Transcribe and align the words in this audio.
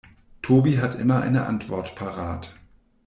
Tobi 0.41 0.79
hat 0.79 0.95
immer 0.95 1.21
eine 1.21 1.45
Antwort 1.45 1.93
parat. 1.93 2.55